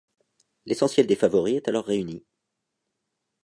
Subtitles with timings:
[0.65, 2.25] L'essentiel des favoris est alors réuni.